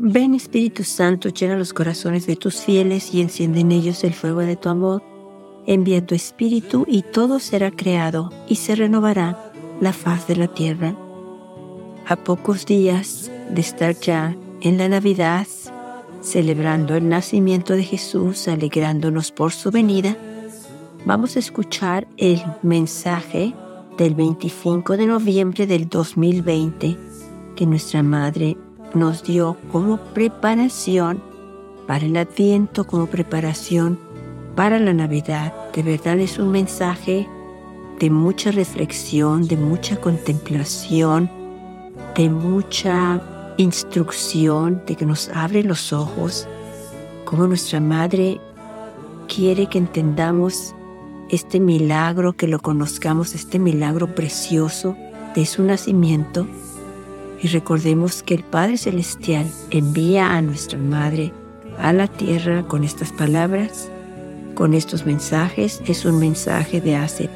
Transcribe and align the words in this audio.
Ven 0.00 0.32
Espíritu 0.32 0.84
Santo, 0.84 1.28
llena 1.28 1.56
los 1.56 1.72
corazones 1.72 2.24
de 2.24 2.36
tus 2.36 2.60
fieles 2.60 3.12
y 3.12 3.20
enciende 3.20 3.58
en 3.58 3.72
ellos 3.72 4.04
el 4.04 4.14
fuego 4.14 4.38
de 4.38 4.54
tu 4.54 4.68
amor. 4.68 5.02
Envía 5.66 6.06
tu 6.06 6.14
Espíritu 6.14 6.84
y 6.86 7.02
todo 7.02 7.40
será 7.40 7.72
creado 7.72 8.30
y 8.46 8.54
se 8.54 8.76
renovará 8.76 9.50
la 9.80 9.92
faz 9.92 10.28
de 10.28 10.36
la 10.36 10.46
tierra. 10.46 10.94
A 12.06 12.14
pocos 12.14 12.64
días 12.64 13.28
de 13.50 13.60
estar 13.60 13.98
ya 13.98 14.36
en 14.60 14.78
la 14.78 14.88
Navidad, 14.88 15.48
celebrando 16.20 16.94
el 16.94 17.08
nacimiento 17.08 17.72
de 17.72 17.82
Jesús, 17.82 18.46
alegrándonos 18.46 19.32
por 19.32 19.50
su 19.50 19.72
venida, 19.72 20.16
vamos 21.06 21.34
a 21.34 21.40
escuchar 21.40 22.06
el 22.18 22.40
mensaje 22.62 23.52
del 23.96 24.14
25 24.14 24.96
de 24.96 25.06
noviembre 25.08 25.66
del 25.66 25.88
2020 25.88 26.96
que 27.56 27.66
nuestra 27.66 28.04
Madre 28.04 28.56
nos 28.94 29.22
dio 29.22 29.56
como 29.72 29.98
preparación 29.98 31.22
para 31.86 32.04
el 32.04 32.16
Adviento, 32.16 32.86
como 32.86 33.06
preparación 33.06 33.98
para 34.54 34.78
la 34.78 34.92
Navidad. 34.92 35.52
De 35.72 35.82
verdad 35.82 36.18
es 36.18 36.38
un 36.38 36.50
mensaje 36.50 37.28
de 37.98 38.10
mucha 38.10 38.50
reflexión, 38.50 39.48
de 39.48 39.56
mucha 39.56 40.00
contemplación, 40.00 41.30
de 42.16 42.28
mucha 42.28 43.20
instrucción, 43.56 44.82
de 44.86 44.96
que 44.96 45.06
nos 45.06 45.28
abre 45.30 45.62
los 45.62 45.92
ojos, 45.92 46.46
como 47.24 47.46
nuestra 47.46 47.80
Madre 47.80 48.40
quiere 49.28 49.66
que 49.68 49.78
entendamos 49.78 50.74
este 51.28 51.60
milagro, 51.60 52.32
que 52.32 52.48
lo 52.48 52.60
conozcamos, 52.60 53.34
este 53.34 53.58
milagro 53.58 54.14
precioso 54.14 54.96
de 55.34 55.44
su 55.44 55.62
nacimiento. 55.62 56.46
Y 57.40 57.48
recordemos 57.48 58.22
que 58.22 58.34
el 58.34 58.44
Padre 58.44 58.78
Celestial 58.78 59.46
envía 59.70 60.36
a 60.36 60.42
nuestra 60.42 60.78
Madre 60.78 61.32
a 61.78 61.92
la 61.92 62.08
tierra 62.08 62.64
con 62.64 62.84
estas 62.84 63.12
palabras, 63.12 63.88
con 64.54 64.74
estos 64.74 65.06
mensajes. 65.06 65.80
Es 65.86 66.04
un 66.04 66.18
mensaje 66.18 66.80
de 66.80 66.96
hace 66.96 67.30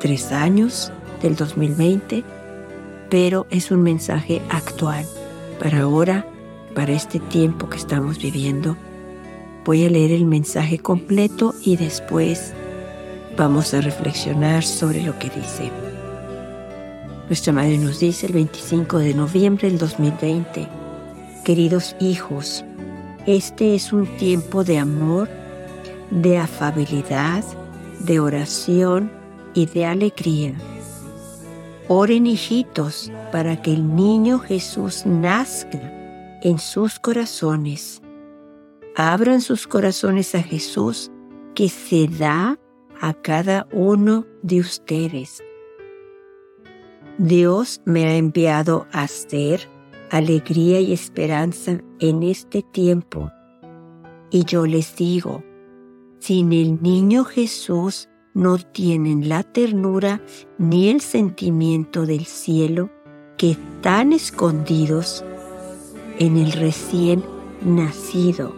tres 0.00 0.32
años, 0.32 0.92
del 1.20 1.36
2020, 1.36 2.24
pero 3.10 3.46
es 3.50 3.70
un 3.70 3.82
mensaje 3.82 4.40
actual 4.48 5.04
para 5.60 5.80
ahora, 5.80 6.26
para 6.74 6.92
este 6.92 7.20
tiempo 7.20 7.68
que 7.68 7.76
estamos 7.76 8.18
viviendo. 8.18 8.76
Voy 9.64 9.84
a 9.84 9.90
leer 9.90 10.12
el 10.12 10.24
mensaje 10.24 10.78
completo 10.78 11.54
y 11.62 11.76
después 11.76 12.54
vamos 13.36 13.74
a 13.74 13.80
reflexionar 13.80 14.64
sobre 14.64 15.02
lo 15.02 15.18
que 15.18 15.28
dice. 15.28 15.89
Nuestra 17.30 17.52
madre 17.52 17.78
nos 17.78 18.00
dice 18.00 18.26
el 18.26 18.32
25 18.32 18.98
de 18.98 19.14
noviembre 19.14 19.68
del 19.68 19.78
2020, 19.78 20.68
queridos 21.44 21.94
hijos, 22.00 22.64
este 23.24 23.76
es 23.76 23.92
un 23.92 24.04
tiempo 24.16 24.64
de 24.64 24.78
amor, 24.78 25.28
de 26.10 26.38
afabilidad, 26.38 27.44
de 28.00 28.18
oración 28.18 29.12
y 29.54 29.66
de 29.66 29.86
alegría 29.86 30.54
Oren 31.86 32.26
hijitos 32.26 33.12
para 33.30 33.62
que 33.62 33.74
el 33.74 33.94
niño 33.94 34.40
Jesús 34.40 35.06
nazca 35.06 35.80
en 36.42 36.58
sus 36.58 36.98
corazones. 36.98 38.02
Abran 38.96 39.40
sus 39.40 39.68
corazones 39.68 40.34
a 40.34 40.42
Jesús 40.42 41.12
que 41.54 41.68
se 41.68 42.08
da 42.08 42.58
a 43.00 43.14
cada 43.14 43.68
uno 43.72 44.26
de 44.42 44.58
ustedes. 44.58 45.44
Dios 47.22 47.82
me 47.84 48.06
ha 48.06 48.16
enviado 48.16 48.86
a 48.92 49.06
ser 49.06 49.68
alegría 50.10 50.80
y 50.80 50.94
esperanza 50.94 51.78
en 51.98 52.22
este 52.22 52.62
tiempo. 52.62 53.30
Y 54.30 54.46
yo 54.46 54.64
les 54.64 54.96
digo, 54.96 55.44
sin 56.18 56.54
el 56.54 56.82
niño 56.82 57.24
Jesús 57.24 58.08
no 58.32 58.56
tienen 58.56 59.28
la 59.28 59.42
ternura 59.42 60.22
ni 60.56 60.88
el 60.88 61.02
sentimiento 61.02 62.06
del 62.06 62.24
cielo 62.24 62.88
que 63.36 63.50
están 63.50 64.14
escondidos 64.14 65.22
en 66.18 66.38
el 66.38 66.52
recién 66.52 67.22
nacido. 67.60 68.54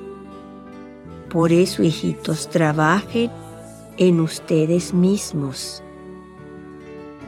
Por 1.31 1.51
eso, 1.51 1.83
hijitos, 1.83 2.49
trabajen 2.49 3.29
en 3.97 4.21
ustedes 4.21 4.95
mismos. 4.95 5.82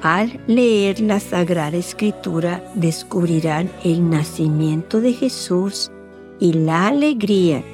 Al 0.05 0.39
leer 0.47 1.01
la 1.01 1.19
Sagrada 1.19 1.79
Escritura 1.79 2.63
descubrirán 2.75 3.71
el 3.85 4.11
nacimiento 4.11 5.01
de 5.01 5.15
Jesús 5.15 5.91
y 6.39 6.53
la 6.53 6.89
alegría, 6.89 7.65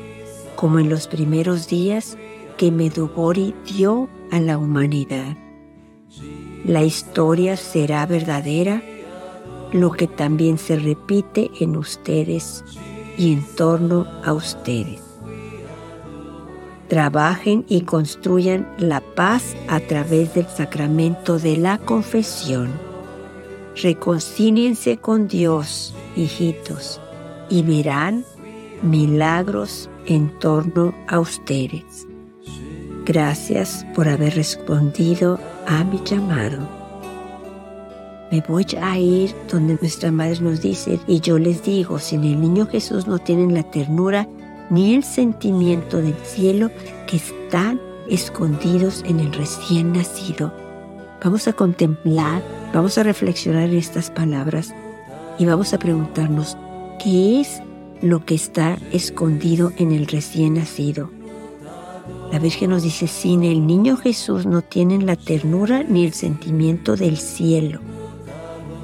como 0.54 0.78
en 0.78 0.88
los 0.88 1.08
primeros 1.08 1.66
días 1.66 2.16
que 2.56 2.70
Medugori 2.70 3.52
dio 3.66 4.08
a 4.30 4.38
la 4.38 4.58
humanidad. 4.58 5.36
La 6.64 6.84
historia 6.84 7.56
será 7.56 8.06
verdadera, 8.06 8.80
lo 9.72 9.90
que 9.90 10.06
también 10.06 10.56
se 10.56 10.76
repite 10.76 11.50
en 11.58 11.76
ustedes 11.76 12.62
y 13.18 13.32
en 13.32 13.44
torno 13.56 14.06
a 14.24 14.32
ustedes. 14.34 15.09
Trabajen 16.90 17.64
y 17.68 17.82
construyan 17.82 18.68
la 18.76 19.00
paz 19.00 19.54
a 19.68 19.78
través 19.78 20.34
del 20.34 20.46
sacramento 20.48 21.38
de 21.38 21.56
la 21.56 21.78
confesión. 21.78 22.72
Reconcíliense 23.76 24.96
con 24.96 25.28
Dios, 25.28 25.94
hijitos, 26.16 27.00
y 27.48 27.62
verán 27.62 28.24
milagros 28.82 29.88
en 30.06 30.36
torno 30.40 30.92
a 31.06 31.20
ustedes. 31.20 32.08
Gracias 33.06 33.86
por 33.94 34.08
haber 34.08 34.34
respondido 34.34 35.38
a 35.68 35.84
mi 35.84 36.00
llamado. 36.04 36.68
Me 38.32 38.40
voy 38.48 38.66
a 38.82 38.98
ir 38.98 39.32
donde 39.48 39.78
nuestra 39.80 40.10
madre 40.10 40.40
nos 40.40 40.60
dice, 40.60 40.98
y 41.06 41.20
yo 41.20 41.38
les 41.38 41.62
digo, 41.62 42.00
sin 42.00 42.24
el 42.24 42.40
niño 42.40 42.66
Jesús 42.66 43.06
no 43.06 43.20
tienen 43.20 43.54
la 43.54 43.62
ternura 43.62 44.28
ni 44.70 44.94
el 44.94 45.04
sentimiento 45.04 45.98
del 45.98 46.14
cielo 46.24 46.70
que 47.06 47.16
están 47.16 47.80
escondidos 48.08 49.04
en 49.06 49.20
el 49.20 49.32
recién 49.32 49.92
nacido. 49.92 50.54
Vamos 51.22 51.46
a 51.48 51.52
contemplar, 51.52 52.42
vamos 52.72 52.96
a 52.96 53.02
reflexionar 53.02 53.68
en 53.68 53.76
estas 53.76 54.10
palabras 54.10 54.74
y 55.38 55.44
vamos 55.44 55.74
a 55.74 55.78
preguntarnos, 55.78 56.56
¿qué 57.02 57.40
es 57.40 57.60
lo 58.00 58.24
que 58.24 58.34
está 58.34 58.78
escondido 58.92 59.72
en 59.76 59.92
el 59.92 60.06
recién 60.06 60.54
nacido? 60.54 61.10
La 62.32 62.38
Virgen 62.38 62.70
nos 62.70 62.84
dice, 62.84 63.08
sin 63.08 63.42
el 63.42 63.66
niño 63.66 63.96
Jesús 63.96 64.46
no 64.46 64.62
tienen 64.62 65.04
la 65.04 65.16
ternura 65.16 65.82
ni 65.82 66.04
el 66.04 66.12
sentimiento 66.12 66.94
del 66.96 67.18
cielo, 67.18 67.80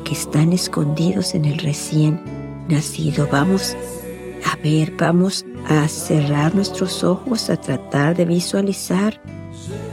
que 0.04 0.14
están 0.14 0.52
escondidos 0.52 1.34
en 1.34 1.44
el 1.44 1.58
recién 1.58 2.20
nacido. 2.68 3.28
Vamos 3.30 3.76
a 4.46 4.56
ver, 4.56 4.92
vamos 4.96 5.44
a 5.68 5.88
cerrar 5.88 6.54
nuestros 6.54 7.02
ojos, 7.02 7.50
a 7.50 7.56
tratar 7.56 8.16
de 8.16 8.24
visualizar 8.24 9.20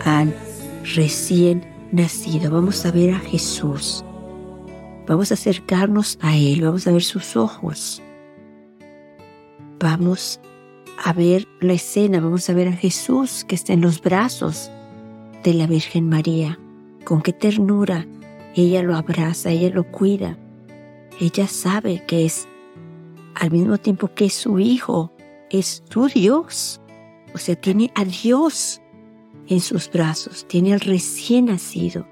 al 0.06 0.36
recién 0.96 1.66
nacido. 1.92 2.52
Vamos 2.52 2.86
a 2.86 2.92
ver 2.92 3.16
a 3.16 3.20
Jesús. 3.20 4.06
Vamos 5.08 5.32
a 5.32 5.34
acercarnos 5.34 6.20
a 6.22 6.38
Él, 6.38 6.62
vamos 6.62 6.86
a 6.86 6.92
ver 6.92 7.04
sus 7.04 7.36
ojos. 7.36 8.02
Vamos 9.80 10.40
a 11.04 11.14
ver 11.14 11.48
la 11.60 11.74
escena, 11.74 12.20
vamos 12.20 12.48
a 12.50 12.54
ver 12.54 12.68
a 12.68 12.74
Jesús 12.74 13.44
que 13.46 13.56
está 13.56 13.74
en 13.74 13.82
los 13.82 14.02
brazos 14.02 14.70
de 15.44 15.56
la 15.56 15.66
Virgen 15.66 16.08
María. 16.08 16.60
Con 17.06 17.24
qué 17.24 17.34
ternura 17.34 18.06
ella 18.56 18.84
lo 18.84 18.96
abraza, 18.96 19.50
ella 19.50 19.70
lo 19.70 19.84
cuida. 19.84 20.38
Ella 21.20 21.48
sabe 21.48 22.04
que 22.06 22.26
es 22.26 22.48
al 23.36 23.52
mismo 23.52 23.78
tiempo 23.78 24.10
que 24.14 24.26
es 24.26 24.34
su 24.34 24.60
hijo, 24.60 25.12
es 25.50 25.84
tu 25.90 26.08
Dios. 26.08 26.82
O 27.34 27.38
sea, 27.38 27.56
tiene 27.56 27.92
a 27.96 28.06
Dios 28.06 28.82
en 29.48 29.60
sus 29.60 29.90
brazos, 29.90 30.46
tiene 30.48 30.74
al 30.74 30.80
recién 30.80 31.46
nacido. 31.46 32.06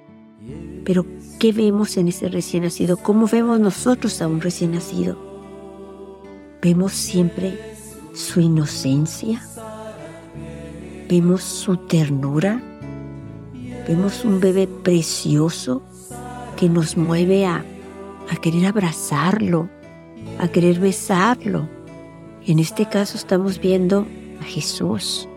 Pero, 0.83 1.05
¿qué 1.39 1.51
vemos 1.51 1.97
en 1.97 2.07
ese 2.07 2.27
recién 2.29 2.63
nacido? 2.63 2.97
¿Cómo 2.97 3.27
vemos 3.27 3.59
nosotros 3.59 4.21
a 4.21 4.27
un 4.27 4.41
recién 4.41 4.71
nacido? 4.71 5.17
Vemos 6.61 6.93
siempre 6.93 7.57
su 8.13 8.41
inocencia, 8.41 9.41
vemos 11.07 11.43
su 11.43 11.77
ternura, 11.77 12.61
vemos 13.87 14.25
un 14.25 14.39
bebé 14.39 14.67
precioso 14.67 15.83
que 16.57 16.69
nos 16.69 16.97
mueve 16.97 17.45
a, 17.45 17.63
a 18.29 18.35
querer 18.37 18.65
abrazarlo, 18.65 19.69
a 20.39 20.47
querer 20.47 20.79
besarlo. 20.79 21.67
En 22.45 22.59
este 22.59 22.87
caso 22.87 23.17
estamos 23.17 23.59
viendo 23.59 24.07
a 24.39 24.43
Jesús. 24.43 25.27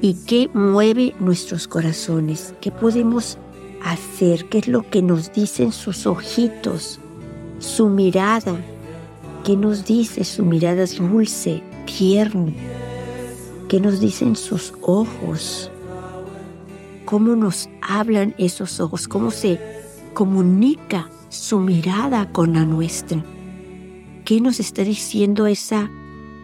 ¿Y 0.00 0.14
qué 0.26 0.50
mueve 0.52 1.14
nuestros 1.20 1.68
corazones? 1.68 2.54
¿Qué 2.60 2.70
podemos 2.70 3.38
hacer? 3.84 4.48
¿Qué 4.48 4.58
es 4.58 4.68
lo 4.68 4.88
que 4.88 5.02
nos 5.02 5.32
dicen 5.32 5.72
sus 5.72 6.06
ojitos, 6.06 6.98
su 7.58 7.88
mirada, 7.88 8.56
¿Qué 9.44 9.56
nos 9.56 9.84
dice 9.84 10.22
su 10.22 10.44
mirada 10.44 10.84
dulce, 10.86 11.64
tierna? 11.84 12.52
¿Qué 13.68 13.80
nos 13.80 13.98
dicen 13.98 14.36
sus 14.36 14.72
ojos? 14.82 15.68
¿Cómo 17.04 17.34
nos 17.34 17.68
hablan 17.80 18.36
esos 18.38 18.78
ojos? 18.78 19.08
¿Cómo 19.08 19.32
se 19.32 19.58
comunica 20.14 21.10
su 21.32 21.58
mirada 21.58 22.30
con 22.30 22.52
la 22.52 22.64
nuestra? 22.64 23.24
¿Qué 24.24 24.40
nos 24.40 24.60
está 24.60 24.84
diciendo 24.84 25.46
esa, 25.46 25.90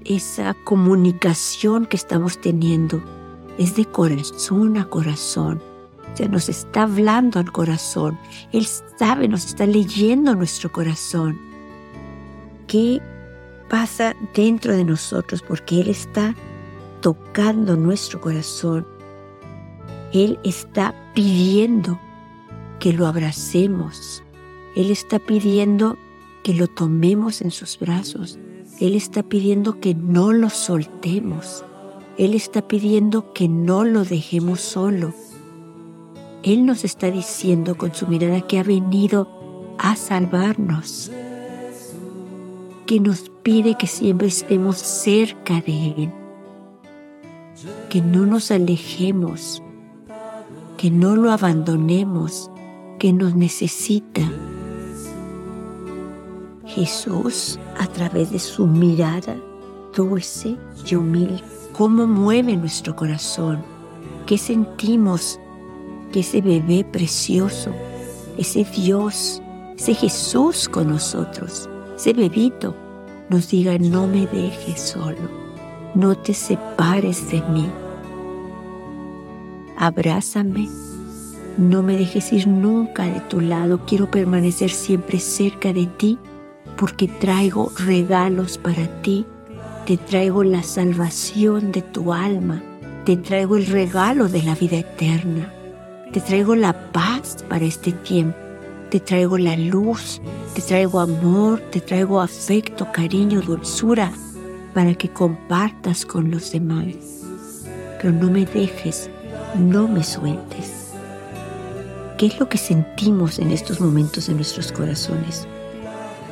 esa 0.05 0.55
comunicación 0.65 1.87
que 1.87 1.97
estamos 1.97 2.41
teniendo? 2.41 3.03
Es 3.59 3.77
de 3.77 3.85
corazón 3.85 4.79
a 4.79 4.89
corazón. 4.89 5.63
O 6.13 6.17
sea, 6.17 6.27
nos 6.29 6.49
está 6.49 6.83
hablando 6.83 7.39
al 7.39 7.53
corazón. 7.53 8.19
Él 8.53 8.67
sabe, 8.99 9.29
nos 9.29 9.45
está 9.45 9.67
leyendo 9.67 10.35
nuestro 10.35 10.73
corazón. 10.73 11.39
¿Qué 12.67 13.01
pasa 13.69 14.17
dentro 14.35 14.75
de 14.75 14.85
nosotros? 14.85 15.43
Porque 15.47 15.83
Él 15.83 15.89
está 15.89 16.35
tocando 17.03 17.77
nuestro 17.77 18.21
corazón. 18.21 18.87
Él 20.13 20.39
está 20.43 20.95
pidiendo 21.15 22.01
que 22.81 22.95
lo 22.95 23.07
abracemos. 23.07 24.23
Él 24.77 24.91
está 24.91 25.19
pidiendo 25.19 25.99
que 26.43 26.55
lo 26.55 26.67
tomemos 26.67 27.41
en 27.41 27.51
sus 27.51 27.79
brazos. 27.79 28.39
Él 28.81 28.95
está 28.95 29.23
pidiendo 29.23 29.81
que 29.81 29.95
no 29.95 30.33
lo 30.33 30.51
soltemos. 30.51 31.65
Él 32.17 32.35
está 32.35 32.67
pidiendo 32.67 33.33
que 33.33 33.49
no 33.49 33.85
lo 33.85 34.05
dejemos 34.05 34.61
solo. 34.61 35.13
Él 36.43 36.65
nos 36.67 36.85
está 36.85 37.11
diciendo 37.11 37.77
con 37.77 37.95
su 37.95 38.07
mirada 38.07 38.41
que 38.41 38.59
ha 38.59 38.63
venido 38.63 39.29
a 39.79 39.97
salvarnos, 39.97 41.11
que 42.87 43.01
nos 43.01 43.31
pide 43.43 43.77
que 43.77 43.87
siempre 43.87 44.29
estemos 44.29 44.79
cerca 44.79 45.61
de 45.61 45.95
Él, 45.97 46.13
que 47.89 48.01
no 48.01 48.27
nos 48.27 48.51
alejemos, 48.51 49.63
que 50.77 50.91
no 50.91 51.17
lo 51.17 51.33
abandonemos, 51.33 52.51
que 52.99 53.13
nos 53.13 53.35
necesita. 53.35 54.23
Jesús, 56.69 57.59
a 57.79 57.87
través 57.87 58.31
de 58.31 58.39
su 58.39 58.67
mirada 58.67 59.37
dulce 59.95 60.57
y 60.87 60.95
humilde, 60.95 61.43
cómo 61.73 62.07
mueve 62.07 62.57
nuestro 62.57 62.95
corazón, 62.95 63.63
qué 64.27 64.37
sentimos 64.37 65.41
que 66.13 66.21
ese 66.21 66.41
bebé 66.41 66.85
precioso, 66.85 67.73
ese 68.37 68.65
Dios, 68.65 69.43
ese 69.77 69.95
Jesús 69.95 70.69
con 70.69 70.89
nosotros, 70.89 71.69
ese 71.97 72.13
bebito, 72.13 72.75
nos 73.31 73.49
diga, 73.49 73.79
no 73.79 74.07
me 74.07 74.27
dejes 74.27 74.81
solo, 74.81 75.31
no 75.95 76.17
te 76.17 76.35
separes 76.35 77.31
de 77.31 77.43
mí. 77.43 77.69
Abrázame, 79.77 80.69
no 81.57 81.83
me 81.83 81.97
dejes 81.97 82.33
ir 82.33 82.47
nunca 82.47 83.05
de 83.05 83.21
tu 83.21 83.41
lado, 83.41 83.81
quiero 83.87 84.11
permanecer 84.11 84.71
siempre 84.71 85.19
cerca 85.19 85.73
de 85.73 85.87
ti 85.87 86.19
porque 86.79 87.09
traigo 87.09 87.73
regalos 87.77 88.57
para 88.57 88.87
ti, 89.03 89.27
te 89.85 89.97
traigo 89.97 90.45
la 90.45 90.63
salvación 90.63 91.73
de 91.73 91.83
tu 91.83 92.13
alma, 92.13 92.63
te 93.05 93.17
traigo 93.17 93.57
el 93.57 93.67
regalo 93.67 94.29
de 94.29 94.43
la 94.45 94.55
vida 94.55 94.77
eterna, 94.77 95.53
te 96.13 96.21
traigo 96.21 96.55
la 96.55 96.93
paz 96.93 97.45
para 97.49 97.65
este 97.65 97.91
tiempo, 97.91 98.39
te 98.91 99.01
traigo 99.01 99.37
la 99.39 99.57
luz, 99.57 100.23
te 100.55 100.63
traigo 100.63 101.01
amor, 101.01 101.61
te 101.73 101.81
traigo 101.81 102.21
afecto, 102.21 102.87
cariño, 102.93 103.41
dulzura, 103.41 104.13
para 104.73 104.95
que 104.95 105.09
compartas 105.09 106.07
con 106.07 106.31
los 106.31 106.53
demás. 106.53 106.95
Pero 108.01 108.13
no 108.13 108.31
me 108.31 108.47
dejes, 108.47 109.11
no 109.59 109.89
me 109.89 110.05
sueltes. 110.05 110.93
¿Qué 112.17 112.27
es 112.27 112.39
lo 112.39 112.49
que 112.49 112.59
sentimos 112.59 113.39
en 113.41 113.51
estos 113.51 113.81
momentos 113.81 114.29
en 114.29 114.37
nuestros 114.37 114.71
corazones? 114.71 115.49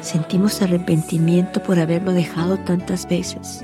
Sentimos 0.06 0.62
arrepentimiento 0.62 1.60
por 1.60 1.80
haberlo 1.80 2.12
dejado 2.12 2.58
tantas 2.58 3.08
veces. 3.08 3.60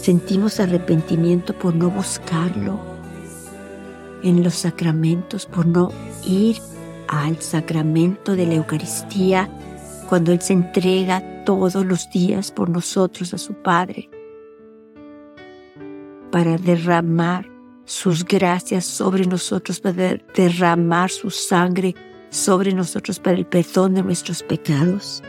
Sentimos 0.00 0.58
arrepentimiento 0.58 1.52
por 1.52 1.74
no 1.74 1.90
buscarlo 1.90 2.80
en 4.22 4.42
los 4.42 4.54
sacramentos, 4.54 5.44
por 5.44 5.66
no 5.66 5.92
ir 6.24 6.56
al 7.08 7.42
sacramento 7.42 8.34
de 8.36 8.46
la 8.46 8.54
Eucaristía 8.54 9.50
cuando 10.08 10.32
Él 10.32 10.40
se 10.40 10.54
entrega 10.54 11.44
todos 11.44 11.84
los 11.84 12.08
días 12.08 12.50
por 12.50 12.70
nosotros 12.70 13.34
a 13.34 13.38
su 13.38 13.52
Padre 13.52 14.08
para 16.32 16.56
derramar 16.56 17.50
sus 17.84 18.24
gracias 18.24 18.86
sobre 18.86 19.26
nosotros, 19.26 19.80
para 19.80 20.16
derramar 20.34 21.10
su 21.10 21.28
sangre 21.28 21.94
sobre 22.30 22.72
nosotros 22.72 23.20
para 23.20 23.36
el 23.36 23.44
perdón 23.44 23.92
de 23.92 24.02
nuestros 24.02 24.42
pecados. 24.42 25.22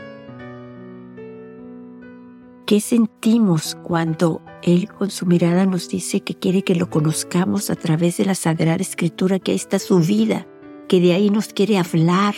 ¿Qué 2.68 2.80
sentimos 2.80 3.78
cuando 3.82 4.42
Él 4.62 4.90
con 4.90 5.10
su 5.10 5.24
mirada 5.24 5.64
nos 5.64 5.88
dice 5.88 6.20
que 6.20 6.34
quiere 6.34 6.64
que 6.64 6.74
lo 6.74 6.90
conozcamos 6.90 7.70
a 7.70 7.76
través 7.76 8.18
de 8.18 8.26
la 8.26 8.34
Sagrada 8.34 8.82
Escritura, 8.82 9.38
que 9.38 9.52
ahí 9.52 9.56
está 9.56 9.78
su 9.78 10.00
vida, 10.00 10.46
que 10.86 11.00
de 11.00 11.14
ahí 11.14 11.30
nos 11.30 11.54
quiere 11.54 11.78
hablar, 11.78 12.34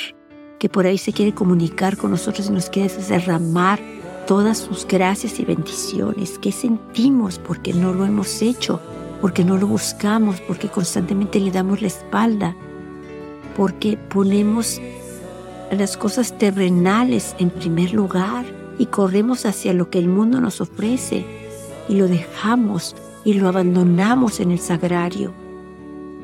que 0.60 0.68
por 0.68 0.86
ahí 0.86 0.98
se 0.98 1.12
quiere 1.12 1.34
comunicar 1.34 1.96
con 1.96 2.12
nosotros 2.12 2.48
y 2.48 2.52
nos 2.52 2.70
quiere 2.70 2.94
derramar 3.08 3.80
todas 4.28 4.58
sus 4.58 4.86
gracias 4.86 5.40
y 5.40 5.44
bendiciones? 5.44 6.38
¿Qué 6.38 6.52
sentimos 6.52 7.40
porque 7.40 7.72
no 7.72 7.92
lo 7.92 8.06
hemos 8.06 8.40
hecho? 8.40 8.80
Porque 9.20 9.42
no 9.44 9.56
lo 9.56 9.66
buscamos, 9.66 10.40
porque 10.42 10.68
constantemente 10.68 11.40
le 11.40 11.50
damos 11.50 11.82
la 11.82 11.88
espalda, 11.88 12.54
porque 13.56 13.96
ponemos 13.96 14.80
las 15.72 15.96
cosas 15.96 16.38
terrenales 16.38 17.34
en 17.40 17.50
primer 17.50 17.92
lugar 17.92 18.59
y 18.80 18.86
corremos 18.86 19.44
hacia 19.44 19.74
lo 19.74 19.90
que 19.90 19.98
el 19.98 20.08
mundo 20.08 20.40
nos 20.40 20.62
ofrece 20.62 21.26
y 21.86 21.96
lo 21.96 22.08
dejamos 22.08 22.96
y 23.24 23.34
lo 23.34 23.46
abandonamos 23.46 24.40
en 24.40 24.52
el 24.52 24.58
sagrario. 24.58 25.34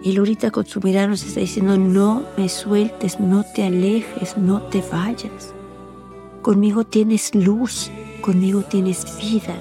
Y 0.02 0.16
ahorita 0.16 0.50
con 0.50 0.64
su 0.64 0.80
mirada 0.80 1.06
nos 1.06 1.22
está 1.22 1.40
diciendo, 1.40 1.76
no 1.76 2.22
me 2.38 2.48
sueltes, 2.48 3.20
no 3.20 3.44
te 3.54 3.64
alejes, 3.64 4.38
no 4.38 4.62
te 4.62 4.82
vayas. 4.90 5.52
Conmigo 6.40 6.84
tienes 6.84 7.34
luz, 7.34 7.90
conmigo 8.22 8.62
tienes 8.62 9.04
vida, 9.20 9.60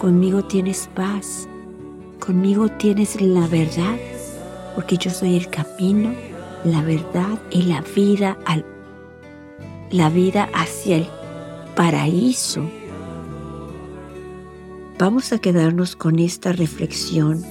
conmigo 0.00 0.44
tienes 0.44 0.88
paz, 0.94 1.48
conmigo 2.24 2.68
tienes 2.68 3.20
la 3.20 3.48
verdad, 3.48 3.96
porque 4.76 4.98
yo 4.98 5.10
soy 5.10 5.36
el 5.36 5.50
camino, 5.50 6.14
la 6.62 6.80
verdad 6.82 7.40
y 7.50 7.62
la 7.62 7.82
vida, 7.96 8.38
la 9.90 10.10
vida 10.10 10.48
hacia 10.54 10.98
el 10.98 11.15
paraíso. 11.76 12.62
Vamos 14.98 15.32
a 15.32 15.38
quedarnos 15.38 15.94
con 15.94 16.18
esta 16.18 16.52
reflexión 16.52 17.44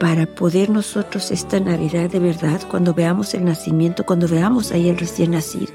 para 0.00 0.26
poder 0.26 0.68
nosotros 0.68 1.30
esta 1.30 1.60
Navidad 1.60 2.10
de 2.10 2.18
verdad, 2.18 2.60
cuando 2.68 2.92
veamos 2.92 3.32
el 3.34 3.44
nacimiento, 3.44 4.04
cuando 4.04 4.26
veamos 4.26 4.72
ahí 4.72 4.88
el 4.88 4.98
recién 4.98 5.30
nacido, 5.30 5.72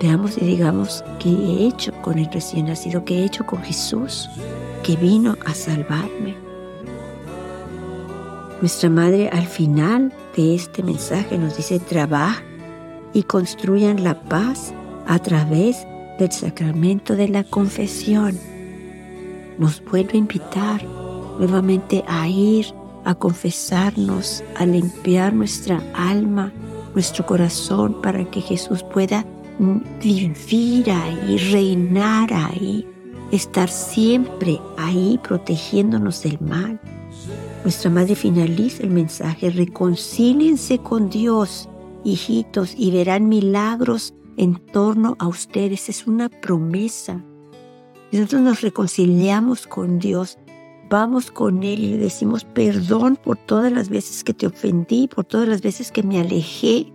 veamos 0.00 0.38
y 0.38 0.46
digamos 0.46 1.04
qué 1.18 1.28
he 1.28 1.66
hecho 1.66 1.92
con 2.00 2.18
el 2.18 2.32
recién 2.32 2.66
nacido, 2.66 3.04
qué 3.04 3.18
he 3.18 3.24
hecho 3.26 3.44
con 3.44 3.62
Jesús, 3.62 4.30
que 4.82 4.96
vino 4.96 5.36
a 5.44 5.52
salvarme. 5.52 6.34
Nuestra 8.62 8.88
Madre 8.88 9.28
al 9.28 9.46
final 9.46 10.10
de 10.34 10.54
este 10.54 10.82
mensaje 10.82 11.36
nos 11.36 11.58
dice, 11.58 11.78
trabaja 11.78 12.42
y 13.12 13.24
construyan 13.24 14.02
la 14.02 14.18
paz 14.22 14.72
a 15.06 15.18
través 15.18 15.86
del 16.20 16.32
sacramento 16.32 17.16
de 17.16 17.28
la 17.28 17.44
confesión. 17.44 18.38
Nos 19.58 19.82
vuelve 19.84 20.12
a 20.14 20.16
invitar 20.18 20.84
nuevamente 21.38 22.04
a 22.06 22.28
ir 22.28 22.66
a 23.04 23.14
confesarnos, 23.14 24.44
a 24.56 24.66
limpiar 24.66 25.32
nuestra 25.32 25.82
alma, 25.94 26.52
nuestro 26.94 27.24
corazón, 27.24 28.00
para 28.02 28.24
que 28.30 28.40
Jesús 28.40 28.82
pueda 28.82 29.24
vivir 30.02 30.90
ahí, 30.90 31.38
reinar 31.50 32.32
ahí, 32.32 32.86
estar 33.32 33.68
siempre 33.68 34.60
ahí 34.76 35.18
protegiéndonos 35.22 36.22
del 36.22 36.38
mal. 36.40 36.78
Nuestra 37.64 37.90
madre 37.90 38.14
finaliza 38.14 38.82
el 38.82 38.90
mensaje, 38.90 39.50
reconcíliense 39.50 40.78
con 40.78 41.08
Dios, 41.08 41.68
hijitos, 42.04 42.74
y 42.76 42.90
verán 42.90 43.28
milagros 43.28 44.14
en 44.40 44.54
torno 44.54 45.16
a 45.18 45.28
ustedes. 45.28 45.90
Es 45.90 46.06
una 46.06 46.30
promesa. 46.30 47.22
Nosotros 48.10 48.40
nos 48.40 48.62
reconciliamos 48.62 49.66
con 49.66 49.98
Dios, 49.98 50.38
vamos 50.88 51.30
con 51.30 51.62
Él 51.62 51.78
y 51.78 51.90
le 51.90 51.98
decimos 51.98 52.44
perdón 52.44 53.16
por 53.22 53.36
todas 53.36 53.70
las 53.70 53.90
veces 53.90 54.24
que 54.24 54.32
te 54.32 54.46
ofendí, 54.46 55.08
por 55.08 55.26
todas 55.26 55.46
las 55.46 55.60
veces 55.60 55.92
que 55.92 56.02
me 56.02 56.18
alejé. 56.18 56.90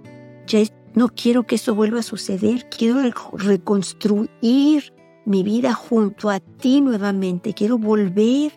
Ya 0.48 0.60
no 0.96 1.10
quiero 1.10 1.44
que 1.44 1.56
eso 1.56 1.76
vuelva 1.76 2.00
a 2.00 2.04
suceder, 2.04 2.68
quiero 2.68 3.00
reconstruir 3.34 4.94
mi 5.26 5.44
vida 5.44 5.74
junto 5.74 6.32
a 6.32 6.40
ti 6.40 6.82
nuevamente. 6.82 7.54
Quiero 7.54 7.78
volver 7.78 8.54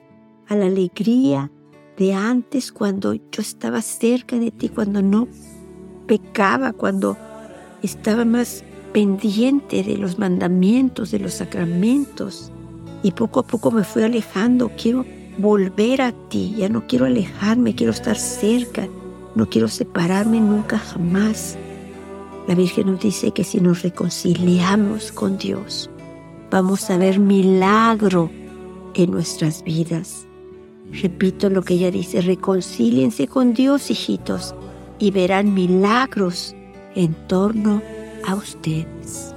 a 0.48 0.56
la 0.56 0.64
alegría 0.64 1.52
de 1.98 2.14
antes 2.14 2.72
cuando 2.72 3.12
yo 3.12 3.42
estaba 3.42 3.82
cerca 3.82 4.38
de 4.38 4.50
ti, 4.50 4.70
cuando 4.70 5.02
no 5.02 5.28
pecaba, 6.06 6.72
cuando 6.72 7.18
estaba 7.82 8.24
más 8.24 8.64
pendiente 8.92 9.82
de 9.82 9.96
los 9.96 10.18
mandamientos, 10.18 11.10
de 11.10 11.18
los 11.18 11.34
sacramentos. 11.34 12.50
Y 13.02 13.12
poco 13.12 13.40
a 13.40 13.46
poco 13.46 13.70
me 13.70 13.84
fui 13.84 14.02
alejando. 14.02 14.70
Quiero 14.76 15.04
volver 15.38 16.02
a 16.02 16.12
ti, 16.28 16.54
ya 16.56 16.68
no 16.68 16.86
quiero 16.86 17.06
alejarme, 17.06 17.74
quiero 17.74 17.92
estar 17.92 18.16
cerca, 18.16 18.88
no 19.34 19.48
quiero 19.48 19.68
separarme 19.68 20.40
nunca 20.40 20.78
jamás. 20.78 21.56
La 22.48 22.54
Virgen 22.54 22.90
nos 22.90 23.00
dice 23.00 23.30
que 23.30 23.44
si 23.44 23.60
nos 23.60 23.82
reconciliamos 23.82 25.12
con 25.12 25.38
Dios, 25.38 25.90
vamos 26.50 26.90
a 26.90 26.96
ver 26.96 27.18
milagro 27.18 28.30
en 28.94 29.10
nuestras 29.10 29.62
vidas. 29.62 30.26
Repito 30.90 31.50
lo 31.50 31.62
que 31.62 31.74
ella 31.74 31.90
dice, 31.90 32.22
reconcíliense 32.22 33.28
con 33.28 33.52
Dios, 33.52 33.90
hijitos, 33.90 34.54
y 34.98 35.10
verán 35.10 35.54
milagros 35.54 36.56
en 36.94 37.14
torno 37.28 37.76
a 37.76 37.97
ustedes. 38.34 39.27